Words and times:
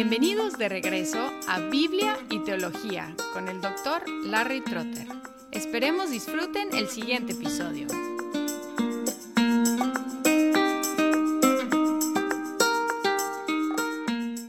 Bienvenidos 0.00 0.56
de 0.56 0.68
regreso 0.68 1.18
a 1.48 1.58
Biblia 1.58 2.16
y 2.30 2.38
Teología 2.44 3.16
con 3.32 3.48
el 3.48 3.60
doctor 3.60 4.08
Larry 4.08 4.60
Trotter. 4.60 5.08
Esperemos 5.50 6.12
disfruten 6.12 6.68
el 6.72 6.86
siguiente 6.86 7.32
episodio. 7.32 7.88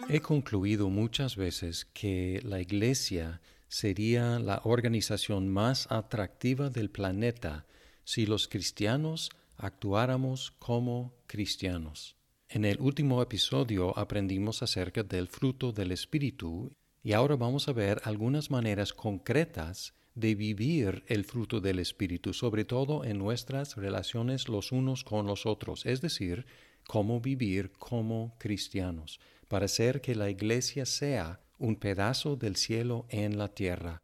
He 0.08 0.22
concluido 0.22 0.92
muchas 0.92 1.36
veces 1.36 1.84
que 1.84 2.42
la 2.44 2.62
Iglesia 2.62 3.42
sería 3.70 4.38
la 4.38 4.62
organización 4.66 5.50
más 5.50 5.92
atractiva 5.92 6.70
del 6.70 6.92
planeta 6.92 7.66
si 8.04 8.28
los 8.28 8.48
cristianos 8.48 9.32
actuáramos 9.58 10.52
como 10.60 11.16
cristianos. 11.26 12.19
En 12.52 12.66
el 12.66 12.80
último 12.82 13.22
episodio 13.22 13.96
aprendimos 13.96 14.64
acerca 14.64 15.04
del 15.04 15.28
fruto 15.28 15.72
del 15.72 15.92
Espíritu 15.92 16.76
y 17.04 17.14
ahora 17.14 17.36
vamos 17.36 17.68
a 17.68 17.74
ver 17.74 18.02
algunas 18.06 18.50
maneras 18.50 18.92
concretas 18.92 19.94
de 20.16 20.34
vivir 20.34 21.04
el 21.06 21.26
fruto 21.26 21.62
del 21.62 21.78
Espíritu, 21.78 22.34
sobre 22.34 22.66
todo 22.66 23.06
en 23.06 23.20
nuestras 23.20 23.76
relaciones 23.76 24.50
los 24.50 24.72
unos 24.72 25.04
con 25.04 25.28
los 25.28 25.46
otros, 25.46 25.86
es 25.86 26.02
decir, 26.02 26.48
cómo 26.88 27.22
vivir 27.22 27.72
como 27.74 28.36
cristianos, 28.40 29.20
para 29.48 29.66
hacer 29.66 30.02
que 30.02 30.16
la 30.16 30.32
iglesia 30.32 30.88
sea 30.88 31.42
un 31.60 31.76
pedazo 31.76 32.36
del 32.36 32.56
cielo 32.56 33.06
en 33.10 33.38
la 33.38 33.50
tierra. 33.50 34.02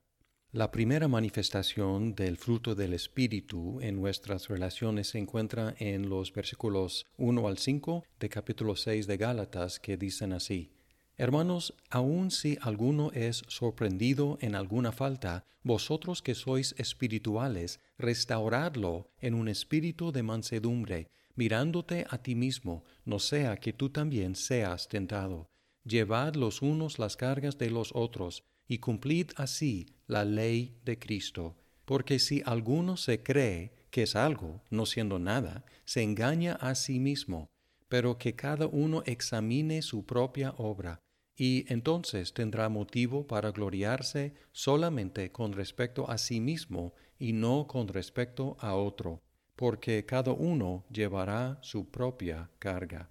La 0.56 0.72
primera 0.72 1.10
manifestación 1.10 2.16
del 2.16 2.38
fruto 2.38 2.76
del 2.76 2.94
Espíritu 2.94 3.82
en 3.82 3.98
nuestras 3.98 4.48
relaciones 4.48 5.10
se 5.10 5.18
encuentra 5.18 5.76
en 5.80 6.08
los 6.08 6.32
versículos 6.32 7.06
1 7.18 7.46
al 7.46 7.58
5 7.58 8.06
de 8.22 8.30
capítulo 8.30 8.78
6 8.78 9.06
de 9.06 9.18
Gálatas 9.18 9.82
que 9.82 9.98
dicen 9.98 10.32
así. 10.32 10.72
Hermanos, 11.18 11.74
aun 11.90 12.32
si 12.32 12.58
alguno 12.62 13.12
es 13.12 13.44
sorprendido 13.50 14.38
en 14.40 14.56
alguna 14.56 14.94
falta, 14.94 15.44
vosotros 15.62 16.22
que 16.22 16.36
sois 16.36 16.74
espirituales, 16.78 17.82
restauradlo 17.98 19.10
en 19.20 19.34
un 19.34 19.50
espíritu 19.50 20.14
de 20.14 20.24
mansedumbre, 20.24 21.10
mirándote 21.36 22.06
a 22.10 22.20
ti 22.20 22.34
mismo, 22.34 22.86
no 23.04 23.20
sea 23.20 23.58
que 23.58 23.74
tú 23.74 23.90
también 23.90 24.38
seas 24.38 24.88
tentado. 24.88 25.50
Llevad 25.84 26.36
los 26.36 26.62
unos 26.62 26.98
las 26.98 27.18
cargas 27.18 27.58
de 27.58 27.70
los 27.72 27.92
otros, 27.94 28.46
y 28.68 28.80
cumplid 28.80 29.32
así 29.36 29.88
la 30.08 30.26
ley 30.26 30.78
de 30.86 30.98
Cristo. 31.00 31.56
Porque 31.86 32.20
si 32.20 32.42
alguno 32.46 32.98
se 32.98 33.22
cree 33.22 33.72
que 33.92 34.04
es 34.04 34.16
algo, 34.16 34.62
no 34.70 34.86
siendo 34.86 35.20
nada, 35.20 35.66
se 35.86 36.02
engaña 36.02 36.54
a 36.56 36.76
sí 36.76 37.00
mismo, 37.00 37.50
pero 37.88 38.18
que 38.18 38.36
cada 38.36 38.68
uno 38.68 39.04
examine 39.06 39.82
su 39.82 40.06
propia 40.06 40.54
obra, 40.58 41.00
y 41.38 41.66
entonces 41.72 42.34
tendrá 42.34 42.70
motivo 42.70 43.28
para 43.28 43.52
gloriarse 43.52 44.34
solamente 44.52 45.32
con 45.32 45.54
respecto 45.54 46.10
a 46.10 46.18
sí 46.18 46.40
mismo 46.40 46.94
y 47.20 47.34
no 47.34 47.68
con 47.68 47.88
respecto 47.88 48.58
a 48.60 48.76
otro, 48.76 49.22
porque 49.56 50.06
cada 50.06 50.32
uno 50.32 50.86
llevará 50.90 51.60
su 51.62 51.90
propia 51.90 52.50
carga. 52.60 53.10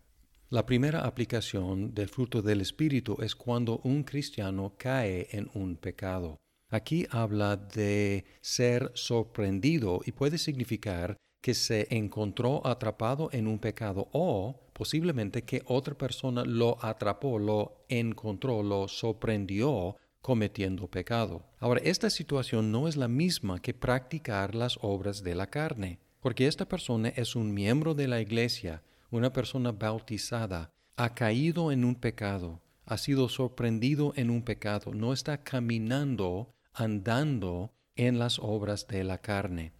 La 0.50 0.66
primera 0.66 1.06
aplicación 1.06 1.94
del 1.94 2.08
fruto 2.08 2.42
del 2.42 2.60
Espíritu 2.60 3.16
es 3.20 3.34
cuando 3.34 3.78
un 3.78 4.04
cristiano 4.04 4.74
cae 4.76 5.26
en 5.30 5.50
un 5.54 5.76
pecado. 5.76 6.36
Aquí 6.68 7.06
habla 7.10 7.56
de 7.56 8.24
ser 8.40 8.92
sorprendido 8.94 10.00
y 10.04 10.12
puede 10.12 10.38
significar 10.38 11.16
que 11.40 11.54
se 11.54 11.86
encontró 11.90 12.66
atrapado 12.66 13.30
en 13.32 13.46
un 13.46 13.58
pecado 13.58 14.08
o 14.12 14.60
posiblemente 14.72 15.42
que 15.42 15.62
otra 15.66 15.94
persona 15.94 16.44
lo 16.44 16.76
atrapó, 16.84 17.38
lo 17.38 17.84
encontró, 17.88 18.62
lo 18.62 18.86
sorprendió 18.88 19.96
cometiendo 20.20 20.88
pecado. 20.88 21.44
Ahora, 21.58 21.80
esta 21.84 22.10
situación 22.10 22.72
no 22.72 22.88
es 22.88 22.96
la 22.96 23.08
misma 23.08 23.60
que 23.60 23.74
practicar 23.74 24.54
las 24.54 24.78
obras 24.80 25.22
de 25.22 25.34
la 25.34 25.48
carne, 25.48 25.98
porque 26.20 26.46
esta 26.46 26.66
persona 26.66 27.10
es 27.10 27.36
un 27.36 27.52
miembro 27.52 27.94
de 27.94 28.08
la 28.08 28.20
iglesia, 28.20 28.82
una 29.14 29.32
persona 29.32 29.70
bautizada 29.70 30.74
ha 30.96 31.14
caído 31.14 31.70
en 31.70 31.84
un 31.84 31.94
pecado, 31.94 32.60
ha 32.84 32.98
sido 32.98 33.28
sorprendido 33.28 34.12
en 34.16 34.28
un 34.28 34.42
pecado, 34.42 34.92
no 34.92 35.12
está 35.12 35.44
caminando, 35.44 36.52
andando 36.72 37.72
en 37.94 38.18
las 38.18 38.40
obras 38.40 38.88
de 38.88 39.04
la 39.04 39.18
carne. 39.18 39.72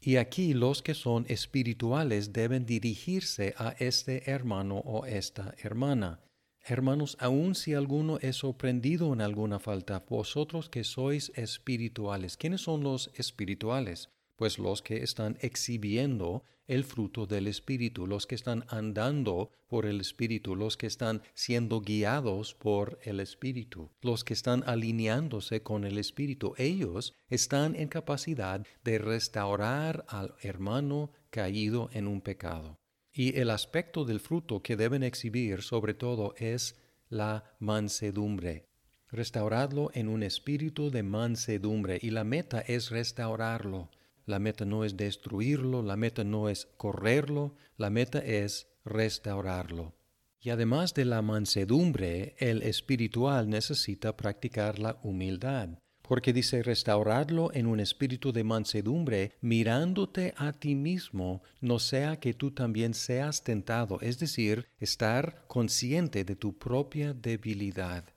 Y 0.00 0.16
aquí 0.16 0.52
los 0.52 0.82
que 0.82 0.94
son 0.94 1.26
espirituales 1.28 2.32
deben 2.32 2.66
dirigirse 2.66 3.54
a 3.56 3.76
este 3.78 4.28
hermano 4.28 4.78
o 4.78 5.06
esta 5.06 5.54
hermana. 5.62 6.20
Hermanos, 6.64 7.16
aun 7.20 7.54
si 7.54 7.74
alguno 7.74 8.18
es 8.18 8.38
sorprendido 8.38 9.12
en 9.12 9.20
alguna 9.20 9.60
falta, 9.60 10.04
vosotros 10.08 10.68
que 10.68 10.82
sois 10.82 11.30
espirituales, 11.36 12.36
¿quiénes 12.36 12.62
son 12.62 12.82
los 12.82 13.12
espirituales? 13.14 14.08
Pues 14.42 14.58
los 14.58 14.82
que 14.82 15.04
están 15.04 15.38
exhibiendo 15.40 16.42
el 16.66 16.82
fruto 16.82 17.26
del 17.26 17.46
Espíritu, 17.46 18.08
los 18.08 18.26
que 18.26 18.34
están 18.34 18.64
andando 18.66 19.52
por 19.68 19.86
el 19.86 20.00
Espíritu, 20.00 20.56
los 20.56 20.76
que 20.76 20.88
están 20.88 21.22
siendo 21.32 21.80
guiados 21.80 22.52
por 22.52 22.98
el 23.04 23.20
Espíritu, 23.20 23.92
los 24.00 24.24
que 24.24 24.34
están 24.34 24.64
alineándose 24.66 25.62
con 25.62 25.84
el 25.84 25.96
Espíritu, 25.96 26.54
ellos 26.58 27.14
están 27.28 27.76
en 27.76 27.86
capacidad 27.86 28.66
de 28.82 28.98
restaurar 28.98 30.04
al 30.08 30.34
hermano 30.40 31.12
caído 31.30 31.88
en 31.92 32.08
un 32.08 32.20
pecado. 32.20 32.80
Y 33.12 33.38
el 33.38 33.48
aspecto 33.48 34.04
del 34.04 34.18
fruto 34.18 34.60
que 34.60 34.74
deben 34.74 35.04
exhibir 35.04 35.62
sobre 35.62 35.94
todo 35.94 36.34
es 36.36 36.74
la 37.08 37.44
mansedumbre. 37.60 38.66
Restauradlo 39.06 39.92
en 39.94 40.08
un 40.08 40.24
espíritu 40.24 40.90
de 40.90 41.04
mansedumbre 41.04 42.00
y 42.02 42.10
la 42.10 42.24
meta 42.24 42.60
es 42.60 42.90
restaurarlo 42.90 43.88
la 44.26 44.38
meta 44.38 44.64
no 44.64 44.84
es 44.84 44.96
destruirlo, 44.96 45.82
la 45.82 45.96
meta 45.96 46.24
no 46.24 46.48
es 46.48 46.68
correrlo, 46.76 47.54
la 47.76 47.90
meta 47.90 48.18
es 48.18 48.68
restaurarlo. 48.84 49.94
Y 50.40 50.50
además 50.50 50.94
de 50.94 51.04
la 51.04 51.22
mansedumbre, 51.22 52.34
el 52.38 52.62
espiritual 52.62 53.48
necesita 53.48 54.16
practicar 54.16 54.78
la 54.78 54.98
humildad, 55.02 55.78
porque 56.02 56.32
dice 56.32 56.62
restaurarlo 56.62 57.52
en 57.54 57.66
un 57.66 57.78
espíritu 57.78 58.32
de 58.32 58.42
mansedumbre, 58.42 59.32
mirándote 59.40 60.34
a 60.36 60.52
ti 60.52 60.74
mismo, 60.74 61.42
no 61.60 61.78
sea 61.78 62.18
que 62.18 62.34
tú 62.34 62.50
también 62.50 62.92
seas 62.92 63.44
tentado, 63.44 64.00
es 64.00 64.18
decir, 64.18 64.66
estar 64.80 65.44
consciente 65.46 66.24
de 66.24 66.34
tu 66.34 66.58
propia 66.58 67.14
debilidad. 67.14 68.11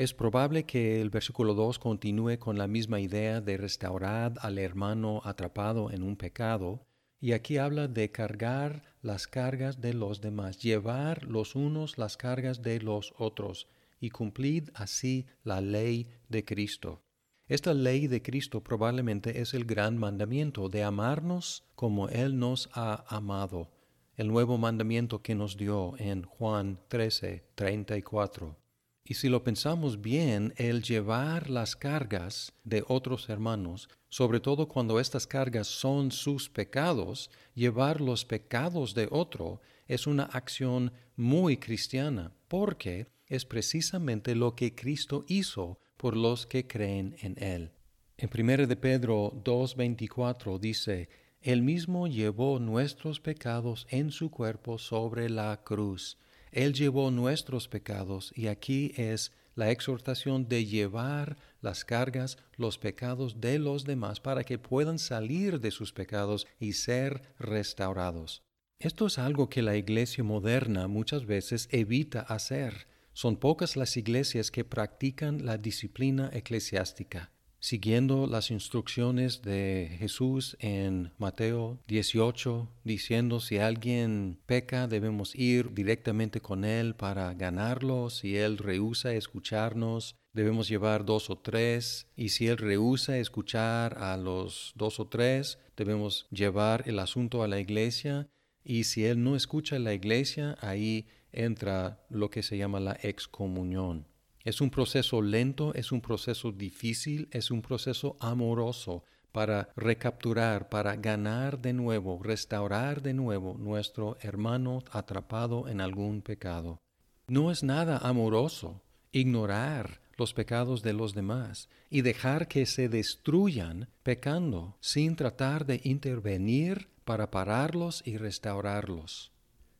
Es 0.00 0.14
probable 0.14 0.64
que 0.64 1.02
el 1.02 1.10
versículo 1.10 1.52
2 1.52 1.78
continúe 1.78 2.38
con 2.38 2.56
la 2.56 2.66
misma 2.66 3.00
idea 3.00 3.42
de 3.42 3.58
restaurar 3.58 4.32
al 4.40 4.58
hermano 4.58 5.20
atrapado 5.24 5.90
en 5.90 6.02
un 6.02 6.16
pecado, 6.16 6.86
y 7.20 7.32
aquí 7.32 7.58
habla 7.58 7.86
de 7.86 8.10
cargar 8.10 8.82
las 9.02 9.26
cargas 9.26 9.82
de 9.82 9.92
los 9.92 10.22
demás, 10.22 10.58
llevar 10.58 11.24
los 11.24 11.54
unos 11.54 11.98
las 11.98 12.16
cargas 12.16 12.62
de 12.62 12.80
los 12.80 13.12
otros, 13.18 13.68
y 14.00 14.08
cumplid 14.08 14.70
así 14.72 15.26
la 15.44 15.60
ley 15.60 16.08
de 16.30 16.46
Cristo. 16.46 17.02
Esta 17.46 17.74
ley 17.74 18.06
de 18.06 18.22
Cristo 18.22 18.64
probablemente 18.64 19.42
es 19.42 19.52
el 19.52 19.66
gran 19.66 19.98
mandamiento 19.98 20.70
de 20.70 20.82
amarnos 20.82 21.66
como 21.74 22.08
Él 22.08 22.38
nos 22.38 22.70
ha 22.72 23.04
amado, 23.14 23.70
el 24.16 24.28
nuevo 24.28 24.56
mandamiento 24.56 25.20
que 25.20 25.34
nos 25.34 25.58
dio 25.58 25.92
en 25.98 26.22
Juan 26.22 26.78
13, 26.88 27.44
34. 27.54 28.69
Y 29.04 29.14
si 29.14 29.28
lo 29.28 29.42
pensamos 29.42 30.00
bien, 30.00 30.52
el 30.56 30.82
llevar 30.82 31.50
las 31.50 31.74
cargas 31.74 32.52
de 32.64 32.84
otros 32.86 33.28
hermanos, 33.28 33.88
sobre 34.08 34.40
todo 34.40 34.68
cuando 34.68 35.00
estas 35.00 35.26
cargas 35.26 35.66
son 35.66 36.12
sus 36.12 36.48
pecados, 36.48 37.30
llevar 37.54 38.00
los 38.00 38.24
pecados 38.24 38.94
de 38.94 39.08
otro 39.10 39.60
es 39.88 40.06
una 40.06 40.24
acción 40.24 40.92
muy 41.16 41.56
cristiana, 41.56 42.32
porque 42.46 43.08
es 43.26 43.44
precisamente 43.44 44.34
lo 44.34 44.54
que 44.54 44.74
Cristo 44.74 45.24
hizo 45.28 45.78
por 45.96 46.16
los 46.16 46.46
que 46.46 46.66
creen 46.66 47.16
en 47.20 47.42
Él. 47.42 47.72
En 48.16 48.28
1 48.32 48.66
de 48.66 48.76
Pedro 48.76 49.32
2.24 49.44 50.58
dice, 50.58 51.08
Él 51.40 51.62
mismo 51.62 52.06
llevó 52.06 52.58
nuestros 52.58 53.18
pecados 53.18 53.86
en 53.90 54.10
su 54.10 54.30
cuerpo 54.30 54.78
sobre 54.78 55.30
la 55.30 55.62
cruz 55.64 56.18
él 56.52 56.74
llevó 56.74 57.10
nuestros 57.10 57.68
pecados 57.68 58.32
y 58.34 58.48
aquí 58.48 58.92
es 58.96 59.32
la 59.54 59.70
exhortación 59.70 60.48
de 60.48 60.64
llevar 60.64 61.36
las 61.60 61.84
cargas, 61.84 62.38
los 62.56 62.78
pecados 62.78 63.40
de 63.40 63.58
los 63.58 63.84
demás 63.84 64.20
para 64.20 64.44
que 64.44 64.58
puedan 64.58 64.98
salir 64.98 65.60
de 65.60 65.70
sus 65.70 65.92
pecados 65.92 66.46
y 66.58 66.72
ser 66.72 67.22
restaurados. 67.38 68.42
Esto 68.78 69.06
es 69.06 69.18
algo 69.18 69.50
que 69.50 69.60
la 69.60 69.76
iglesia 69.76 70.24
moderna 70.24 70.88
muchas 70.88 71.26
veces 71.26 71.68
evita 71.70 72.20
hacer. 72.20 72.88
Son 73.12 73.36
pocas 73.36 73.76
las 73.76 73.96
iglesias 73.96 74.50
que 74.50 74.64
practican 74.64 75.44
la 75.44 75.58
disciplina 75.58 76.30
eclesiástica. 76.32 77.30
Siguiendo 77.60 78.26
las 78.26 78.50
instrucciones 78.50 79.42
de 79.42 79.96
Jesús 79.98 80.56
en 80.58 81.12
Mateo 81.18 81.78
18, 81.86 82.68
diciendo 82.82 83.38
si 83.40 83.58
alguien 83.58 84.38
peca 84.46 84.88
debemos 84.88 85.34
ir 85.36 85.72
directamente 85.72 86.40
con 86.40 86.64
él 86.64 86.94
para 86.96 87.32
ganarlo, 87.34 88.10
si 88.10 88.36
él 88.36 88.58
rehúsa 88.58 89.14
escucharnos 89.14 90.16
debemos 90.32 90.68
llevar 90.68 91.04
dos 91.04 91.30
o 91.30 91.38
tres. 91.38 92.06
Y 92.16 92.30
si 92.30 92.46
él 92.48 92.56
rehúsa 92.58 93.18
escuchar 93.18 93.98
a 93.98 94.16
los 94.16 94.72
dos 94.74 95.00
o 95.00 95.08
tres 95.08 95.58
debemos 95.76 96.26
llevar 96.30 96.84
el 96.86 96.98
asunto 96.98 97.42
a 97.42 97.48
la 97.48 97.60
iglesia. 97.60 98.28
Y 98.62 98.84
si 98.84 99.04
él 99.04 99.22
no 99.22 99.36
escucha 99.36 99.76
a 99.76 99.80
la 99.80 99.94
iglesia 99.94 100.56
ahí 100.60 101.06
entra 101.32 102.04
lo 102.10 102.30
que 102.30 102.42
se 102.42 102.58
llama 102.58 102.80
la 102.80 102.98
excomunión. 103.02 104.06
Es 104.42 104.62
un 104.62 104.70
proceso 104.70 105.20
lento, 105.20 105.74
es 105.74 105.92
un 105.92 106.00
proceso 106.00 106.50
difícil, 106.50 107.28
es 107.30 107.50
un 107.50 107.60
proceso 107.60 108.16
amoroso 108.20 109.04
para 109.32 109.68
recapturar, 109.76 110.68
para 110.70 110.96
ganar 110.96 111.60
de 111.60 111.74
nuevo, 111.74 112.20
restaurar 112.22 113.02
de 113.02 113.12
nuevo 113.12 113.56
nuestro 113.58 114.16
hermano 114.22 114.82
atrapado 114.90 115.68
en 115.68 115.80
algún 115.80 116.22
pecado. 116.22 116.80
No 117.28 117.50
es 117.50 117.62
nada 117.62 117.98
amoroso 117.98 118.82
ignorar 119.12 120.00
los 120.16 120.32
pecados 120.34 120.82
de 120.82 120.94
los 120.94 121.14
demás 121.14 121.68
y 121.90 122.00
dejar 122.00 122.48
que 122.48 122.66
se 122.66 122.88
destruyan 122.88 123.88
pecando 124.02 124.76
sin 124.80 125.16
tratar 125.16 125.66
de 125.66 125.80
intervenir 125.84 126.88
para 127.04 127.30
pararlos 127.30 128.02
y 128.06 128.16
restaurarlos. 128.16 129.32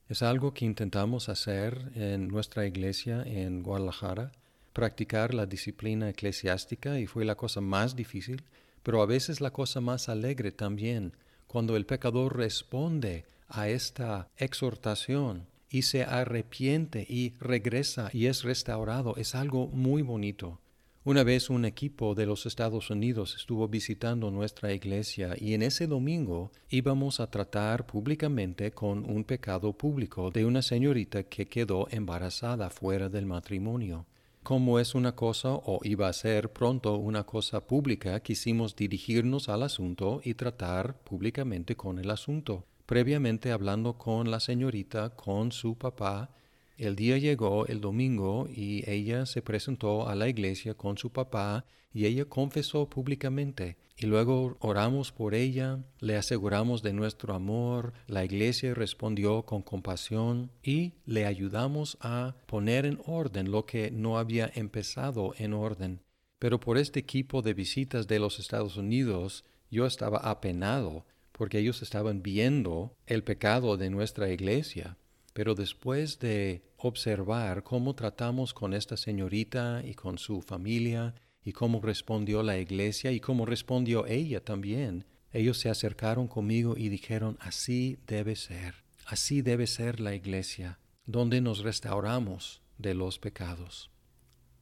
Es 0.09 0.23
algo 0.23 0.53
que 0.53 0.65
intentamos 0.65 1.29
hacer 1.29 1.93
en 1.95 2.29
nuestra 2.29 2.67
iglesia 2.67 3.23
en 3.25 3.63
Guadalajara 3.63 4.33
practicar 4.73 5.35
la 5.35 5.47
disciplina 5.47 6.09
eclesiástica 6.09 6.99
y 6.99 7.07
fue 7.07 7.25
la 7.25 7.35
cosa 7.35 7.61
más 7.61 7.97
difícil, 7.97 8.43
pero 8.83 9.03
a 9.03 9.07
veces 9.07 9.41
la 9.41 9.53
cosa 9.53 9.81
más 9.81 10.09
alegre 10.09 10.53
también, 10.53 11.13
cuando 11.47 11.77
el 11.77 11.87
pecador 11.87 12.37
responde 12.37 13.25
a 13.49 13.69
esta 13.69 14.29
exhortación 14.37 15.47
y 15.69 15.83
se 15.83 16.05
arrepiente 16.05 17.07
y 17.09 17.35
regresa 17.41 18.11
y 18.13 18.27
es 18.27 18.43
restaurado, 18.43 19.17
es 19.17 19.35
algo 19.35 19.69
muy 19.69 20.03
bonito. 20.03 20.61
Una 21.03 21.25
vez 21.25 21.49
un 21.49 21.65
equipo 21.65 22.15
de 22.15 22.27
los 22.27 22.45
Estados 22.45 22.91
Unidos 22.91 23.35
estuvo 23.35 23.67
visitando 23.69 24.31
nuestra 24.31 24.75
iglesia 24.75 25.35
y 25.39 25.55
en 25.55 25.63
ese 25.63 25.87
domingo 25.87 26.53
íbamos 26.69 27.21
a 27.21 27.31
tratar 27.31 27.87
públicamente 27.87 28.73
con 28.73 29.11
un 29.11 29.25
pecado 29.25 29.73
público 29.73 30.31
de 30.31 30.45
una 30.45 30.61
señorita 30.61 31.23
que 31.23 31.47
quedó 31.47 31.89
embarazada 31.91 32.69
fuera 32.69 33.09
del 33.09 33.25
matrimonio. 33.25 34.05
Como 34.43 34.79
es 34.79 34.95
una 34.95 35.15
cosa 35.15 35.51
o 35.53 35.81
iba 35.85 36.09
a 36.09 36.13
ser 36.13 36.53
pronto 36.53 36.97
una 36.97 37.25
cosa 37.25 37.67
pública, 37.67 38.21
quisimos 38.21 38.75
dirigirnos 38.75 39.49
al 39.49 39.63
asunto 39.63 40.21
y 40.25 40.35
tratar 40.35 40.97
públicamente 41.03 41.77
con 41.77 41.99
el 41.99 42.11
asunto. 42.11 42.65
Previamente 42.87 43.53
hablando 43.53 43.99
con 43.99 44.31
la 44.31 44.41
señorita, 44.41 45.11
con 45.11 45.53
su 45.53 45.77
papá, 45.77 46.31
el 46.81 46.97
día 46.97 47.19
llegó 47.19 47.67
el 47.67 47.83
domingo 47.83 48.49
y 48.49 48.89
ella 48.91 49.27
se 49.27 49.43
presentó 49.43 50.09
a 50.09 50.15
la 50.15 50.29
iglesia 50.29 50.73
con 50.73 50.97
su 50.97 51.13
papá 51.13 51.67
y 51.93 52.07
ella 52.07 52.25
confesó 52.25 52.89
públicamente. 52.89 53.77
Y 53.99 54.07
luego 54.07 54.57
oramos 54.61 55.13
por 55.13 55.35
ella, 55.35 55.85
le 55.99 56.17
aseguramos 56.17 56.83
de 56.83 56.95
nuestro 56.95 57.35
amor, 57.35 57.93
la 58.07 58.25
iglesia 58.25 58.73
respondió 58.73 59.43
con 59.43 59.61
compasión 59.61 60.51
y 60.63 60.95
le 61.05 61.27
ayudamos 61.27 61.99
a 62.01 62.35
poner 62.47 62.87
en 62.87 62.99
orden 63.05 63.51
lo 63.51 63.67
que 63.67 63.91
no 63.91 64.17
había 64.17 64.51
empezado 64.55 65.35
en 65.37 65.53
orden. 65.53 66.01
Pero 66.39 66.61
por 66.61 66.79
este 66.79 67.01
equipo 67.01 67.43
de 67.43 67.53
visitas 67.53 68.09
de 68.09 68.19
los 68.19 68.39
Estados 68.39 68.79
Unidos 68.79 69.45
yo 69.71 69.85
estaba 69.85 70.19
apenado 70.19 71.05
porque 71.33 71.59
ellos 71.59 71.83
estaban 71.83 72.23
viendo 72.23 72.97
el 73.07 73.23
pecado 73.23 73.77
de 73.77 73.91
nuestra 73.91 74.31
iglesia 74.31 74.97
pero 75.33 75.55
después 75.55 76.19
de 76.19 76.63
observar 76.83 77.63
cómo 77.63 77.95
tratamos 77.95 78.55
con 78.55 78.75
esta 78.75 78.97
señorita 78.97 79.83
y 79.85 79.95
con 79.95 80.19
su 80.19 80.43
familia, 80.43 81.15
y 81.43 81.53
cómo 81.53 81.81
respondió 81.81 82.43
la 82.43 82.59
iglesia 82.59 83.13
y 83.13 83.21
cómo 83.21 83.47
respondió 83.47 84.07
ella 84.07 84.45
también, 84.45 85.07
ellos 85.33 85.59
se 85.59 85.71
acercaron 85.71 86.29
conmigo 86.29 86.75
y 86.77 86.89
dijeron, 86.89 87.39
así 87.41 87.99
debe 88.07 88.37
ser, 88.37 88.85
así 89.07 89.43
debe 89.43 89.67
ser 89.67 90.01
la 90.01 90.15
iglesia, 90.15 90.79
donde 91.07 91.41
nos 91.41 91.61
restauramos 91.61 92.63
de 92.79 92.95
los 92.95 93.19
pecados. 93.19 93.91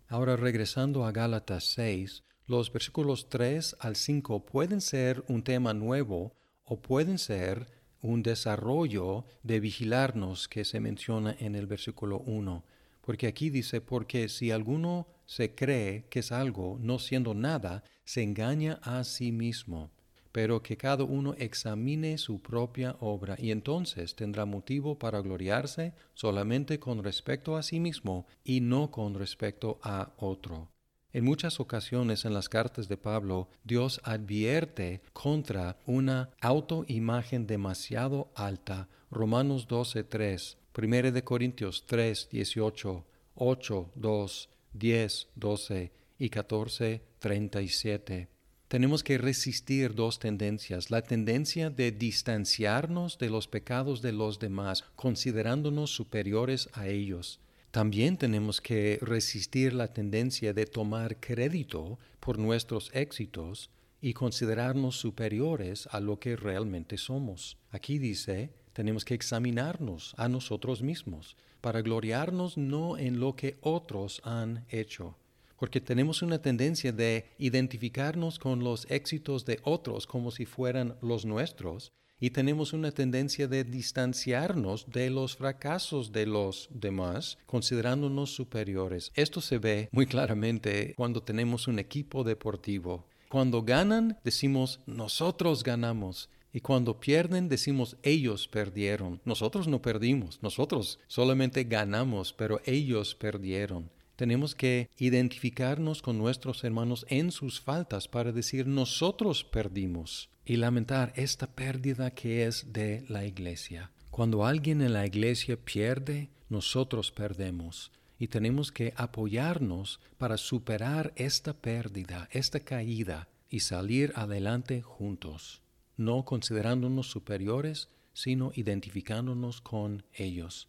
Ahora 0.07 0.37
regresando 0.37 1.05
a 1.05 1.13
Gálatas 1.13 1.65
6, 1.73 2.23
los 2.47 2.73
versículos 2.73 3.29
3 3.29 3.77
al 3.81 3.97
5 3.97 4.47
pueden 4.47 4.81
ser 4.81 5.25
un 5.29 5.43
tema 5.43 5.75
nuevo 5.75 6.35
o 6.65 6.81
pueden 6.81 7.19
ser 7.19 7.78
un 8.03 8.23
desarrollo 8.23 9.25
de 9.43 9.61
vigilarnos 9.61 10.49
que 10.49 10.65
se 10.65 10.81
menciona 10.81 11.35
en 11.39 11.55
el 11.55 11.67
versículo 11.67 12.21
1. 12.21 12.65
Porque 13.01 13.27
aquí 13.27 13.51
dice, 13.51 13.81
porque 13.81 14.29
si 14.29 14.51
alguno 14.51 15.09
se 15.25 15.55
cree 15.55 16.05
que 16.11 16.21
es 16.21 16.31
algo, 16.31 16.79
no 16.81 16.99
siendo 16.99 17.35
nada, 17.35 17.83
se 18.05 18.23
engaña 18.23 18.81
a 18.83 19.03
sí 19.05 19.33
mismo. 19.33 19.91
Pero 20.31 20.63
que 20.63 20.77
cada 20.77 21.05
uno 21.05 21.35
examine 21.39 22.19
su 22.19 22.41
propia 22.41 22.97
obra 23.01 23.37
y 23.39 23.51
entonces 23.51 24.15
tendrá 24.15 24.45
motivo 24.45 24.99
para 24.99 25.21
gloriarse 25.21 25.95
solamente 26.15 26.79
con 26.79 27.03
respecto 27.03 27.57
a 27.57 27.63
sí 27.63 27.81
mismo 27.81 28.27
y 28.45 28.61
no 28.61 28.91
con 28.91 29.15
respecto 29.15 29.81
a 29.83 30.13
otro. 30.19 30.69
En 31.13 31.25
muchas 31.25 31.59
ocasiones 31.59 32.27
en 32.27 32.35
las 32.35 32.51
cartas 32.51 32.87
de 32.87 32.99
Pablo, 32.99 33.49
Dios 33.65 34.01
advierte 34.05 35.01
contra 35.15 35.79
una 35.87 36.29
autoimagen 36.41 37.47
demasiado 37.47 38.31
alta. 38.35 38.89
Romanos 39.11 39.67
12:3, 39.69 40.59
1 40.75 41.11
de 41.11 41.25
Corintios 41.25 41.85
3, 41.87 42.29
18, 42.31 43.07
8, 43.37 43.91
2, 43.95 44.49
10, 44.75 45.29
12 45.35 45.93
y 46.19 46.29
14, 46.29 47.03
37. 47.21 48.29
Tenemos 48.69 49.03
que 49.03 49.17
resistir 49.17 49.95
dos 49.95 50.19
tendencias, 50.19 50.91
la 50.91 51.01
tendencia 51.01 51.71
de 51.71 51.91
distanciarnos 51.91 53.17
de 53.17 53.31
los 53.31 53.49
pecados 53.49 54.03
de 54.03 54.13
los 54.13 54.39
demás, 54.39 54.85
considerándonos 54.95 55.91
superiores 55.91 56.69
a 56.75 56.87
ellos, 56.87 57.41
también 57.71 58.17
tenemos 58.17 58.61
que 58.63 58.99
resistir 59.03 59.75
la 59.75 59.93
tendencia 59.93 60.55
de 60.55 60.65
tomar 60.65 61.21
crédito 61.21 61.99
por 62.19 62.39
nuestros 62.39 62.91
éxitos 62.95 63.71
y 64.01 64.15
considerarnos 64.15 64.97
superiores 64.97 65.87
a 65.91 66.01
lo 66.01 66.19
que 66.19 66.37
realmente 66.37 66.97
somos. 66.97 67.59
Aquí 67.71 67.99
dice, 67.99 68.51
tenemos 68.73 69.05
que 69.05 69.15
examinarnos 69.15 70.15
a 70.17 70.29
nosotros 70.29 70.83
mismos 70.83 71.37
para 71.61 71.83
gloriarnos 71.83 72.57
no 72.57 72.97
en 72.97 73.21
lo 73.21 73.37
que 73.37 73.59
otros 73.61 74.23
han 74.25 74.65
hecho, 74.71 75.19
porque 75.59 75.81
tenemos 75.81 76.23
una 76.23 76.41
tendencia 76.41 76.93
de 76.93 77.27
identificarnos 77.39 78.39
con 78.39 78.65
los 78.65 78.87
éxitos 78.91 79.45
de 79.45 79.61
otros 79.63 80.07
como 80.07 80.31
si 80.31 80.47
fueran 80.47 80.97
los 81.03 81.27
nuestros 81.27 81.93
y 82.21 82.31
tenemos 82.31 82.73
una 82.73 82.91
tendencia 82.91 83.49
de 83.49 83.65
distanciarnos 83.65 84.87
de 84.91 85.11
los 85.11 85.37
fracasos 85.37 86.13
de 86.13 86.27
los 86.27 86.69
demás, 86.71 87.39
considerándonos 87.47 88.35
superiores. 88.35 89.13
Esto 89.15 89.41
se 89.41 89.59
ve 89.59 89.89
muy 89.93 90.07
claramente 90.07 90.95
cuando 90.97 91.23
tenemos 91.23 91.69
un 91.69 91.79
equipo 91.79 92.25
deportivo. 92.25 93.07
Cuando 93.29 93.63
ganan, 93.63 94.19
decimos 94.25 94.81
nosotros 94.87 95.63
ganamos. 95.63 96.31
Y 96.51 96.61
cuando 96.61 96.99
pierden, 96.99 97.49
decimos 97.49 97.97
ellos 98.03 98.49
perdieron. 98.49 99.21
Nosotros 99.25 99.69
no 99.69 99.83
perdimos, 99.83 100.39
nosotros 100.43 100.99
solamente 101.07 101.65
ganamos, 101.65 102.33
pero 102.33 102.61
ellos 102.65 103.15
perdieron. 103.15 103.91
Tenemos 104.19 104.57
que 104.57 104.91
identificarnos 104.99 106.03
con 106.03 106.19
nuestros 106.19 106.65
hermanos 106.65 107.07
en 107.09 107.31
sus 107.31 107.61
faltas 107.61 108.09
para 108.09 108.33
decir 108.33 108.67
nosotros 108.67 109.45
perdimos 109.45 110.29
y 110.45 110.57
lamentar 110.57 111.13
esta 111.15 111.47
pérdida 111.47 112.11
que 112.11 112.45
es 112.45 112.73
de 112.73 113.05
la 113.09 113.25
iglesia. 113.25 113.93
Cuando 114.11 114.45
alguien 114.45 114.83
en 114.83 114.95
la 114.95 115.07
iglesia 115.07 115.57
pierde, 115.57 116.31
nosotros 116.49 117.13
perdemos 117.13 117.93
y 118.19 118.27
tenemos 118.27 118.73
que 118.73 118.93
apoyarnos 118.97 120.01
para 120.19 120.37
superar 120.37 121.13
esta 121.15 121.53
pérdida, 121.53 122.29
esta 122.33 122.59
caída 122.59 123.29
y 123.49 123.61
salir 123.61 124.13
adelante 124.17 124.83
juntos, 124.83 125.63
no 125.97 126.25
considerándonos 126.25 127.09
superiores, 127.09 127.89
sino 128.15 128.51
identificándonos 128.57 129.61
con 129.61 130.03
ellos. 130.13 130.67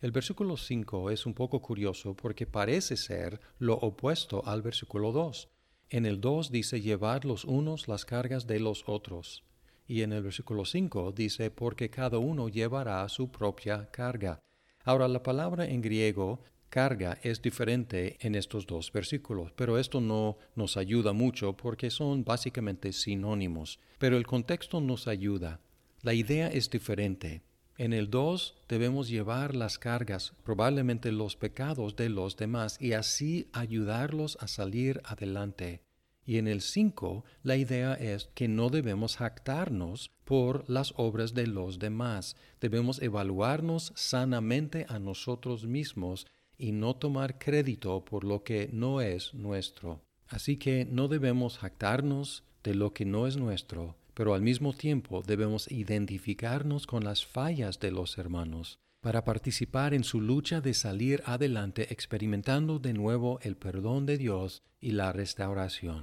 El 0.00 0.12
versículo 0.12 0.56
5 0.56 1.10
es 1.10 1.26
un 1.26 1.34
poco 1.34 1.60
curioso 1.60 2.14
porque 2.14 2.46
parece 2.46 2.96
ser 2.96 3.40
lo 3.58 3.74
opuesto 3.74 4.46
al 4.46 4.62
versículo 4.62 5.10
2. 5.10 5.48
En 5.90 6.06
el 6.06 6.20
2 6.20 6.52
dice 6.52 6.80
llevar 6.80 7.24
los 7.24 7.44
unos 7.44 7.88
las 7.88 8.04
cargas 8.04 8.46
de 8.46 8.60
los 8.60 8.84
otros. 8.86 9.42
Y 9.88 10.02
en 10.02 10.12
el 10.12 10.22
versículo 10.22 10.64
5 10.64 11.10
dice 11.10 11.50
porque 11.50 11.90
cada 11.90 12.18
uno 12.18 12.48
llevará 12.48 13.08
su 13.08 13.32
propia 13.32 13.90
carga. 13.90 14.38
Ahora 14.84 15.08
la 15.08 15.24
palabra 15.24 15.66
en 15.66 15.80
griego 15.80 16.44
carga 16.70 17.18
es 17.24 17.42
diferente 17.42 18.18
en 18.20 18.36
estos 18.36 18.66
dos 18.68 18.92
versículos, 18.92 19.50
pero 19.56 19.78
esto 19.78 20.00
no 20.00 20.36
nos 20.54 20.76
ayuda 20.76 21.12
mucho 21.12 21.56
porque 21.56 21.90
son 21.90 22.22
básicamente 22.22 22.92
sinónimos, 22.92 23.80
pero 23.98 24.16
el 24.16 24.28
contexto 24.28 24.80
nos 24.80 25.08
ayuda. 25.08 25.60
La 26.02 26.14
idea 26.14 26.46
es 26.46 26.70
diferente. 26.70 27.42
En 27.78 27.92
el 27.92 28.10
2 28.10 28.56
debemos 28.68 29.08
llevar 29.08 29.54
las 29.54 29.78
cargas, 29.78 30.34
probablemente 30.42 31.12
los 31.12 31.36
pecados 31.36 31.94
de 31.94 32.08
los 32.08 32.36
demás, 32.36 32.76
y 32.80 32.94
así 32.94 33.48
ayudarlos 33.52 34.36
a 34.40 34.48
salir 34.48 35.00
adelante. 35.04 35.84
Y 36.24 36.38
en 36.38 36.48
el 36.48 36.60
5 36.60 37.24
la 37.44 37.54
idea 37.54 37.94
es 37.94 38.30
que 38.34 38.48
no 38.48 38.68
debemos 38.68 39.16
jactarnos 39.16 40.10
por 40.24 40.68
las 40.68 40.92
obras 40.96 41.34
de 41.34 41.46
los 41.46 41.78
demás, 41.78 42.34
debemos 42.60 43.00
evaluarnos 43.00 43.92
sanamente 43.94 44.84
a 44.88 44.98
nosotros 44.98 45.64
mismos 45.64 46.26
y 46.58 46.72
no 46.72 46.96
tomar 46.96 47.38
crédito 47.38 48.04
por 48.04 48.24
lo 48.24 48.42
que 48.42 48.70
no 48.72 49.00
es 49.02 49.34
nuestro. 49.34 50.02
Así 50.26 50.56
que 50.56 50.84
no 50.84 51.06
debemos 51.06 51.58
jactarnos 51.58 52.42
de 52.64 52.74
lo 52.74 52.92
que 52.92 53.04
no 53.04 53.28
es 53.28 53.36
nuestro, 53.36 53.96
pero 54.18 54.34
al 54.34 54.42
mismo 54.42 54.72
tiempo 54.72 55.22
debemos 55.24 55.70
identificarnos 55.70 56.88
con 56.88 57.04
las 57.04 57.24
fallas 57.24 57.78
de 57.78 57.92
los 57.92 58.18
hermanos 58.18 58.80
para 59.00 59.24
participar 59.24 59.94
en 59.94 60.02
su 60.02 60.20
lucha 60.20 60.60
de 60.60 60.74
salir 60.74 61.22
adelante 61.24 61.92
experimentando 61.92 62.80
de 62.80 62.94
nuevo 62.94 63.38
el 63.42 63.56
perdón 63.56 64.06
de 64.06 64.18
Dios 64.18 64.64
y 64.80 64.90
la 64.90 65.12
restauración. 65.12 66.02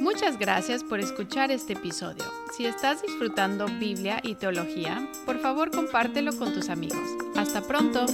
Muchas 0.00 0.38
gracias 0.38 0.84
por 0.84 1.00
escuchar 1.00 1.50
este 1.50 1.72
episodio. 1.72 2.24
Si 2.56 2.66
estás 2.66 3.02
disfrutando 3.02 3.66
Biblia 3.66 4.20
y 4.22 4.36
teología, 4.36 5.08
por 5.26 5.40
favor 5.40 5.72
compártelo 5.72 6.38
con 6.38 6.54
tus 6.54 6.68
amigos. 6.68 7.02
Hasta 7.34 7.62
pronto. 7.62 8.06